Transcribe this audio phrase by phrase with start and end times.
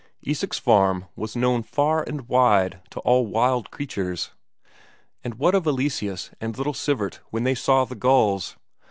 [0.23, 4.31] Isak's farm was known far and wide to all wild creatures.
[5.23, 8.57] And what of Eleseus and little Sivert when they saw the gulls?